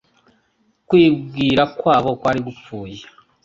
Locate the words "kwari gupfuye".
2.19-2.99